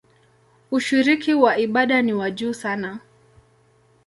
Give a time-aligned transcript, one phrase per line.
[0.71, 2.99] Ushiriki wa ibada ni wa juu sana.